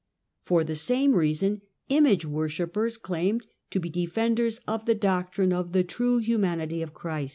For 0.45 0.63
the 0.63 0.83
line 0.89 1.11
reason 1.11 1.61
image 1.89 2.25
worshippers 2.25 2.97
claimed 2.97 3.45
to 3.69 3.79
be 3.79 3.87
defenders 3.87 4.59
f 4.67 4.83
the 4.83 4.95
doctrine 4.95 5.53
of 5.53 5.73
the 5.73 5.83
true 5.83 6.17
humanity 6.17 6.81
of 6.81 6.95
Christ. 6.95 7.29